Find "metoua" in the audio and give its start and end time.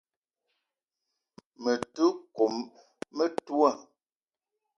3.17-3.71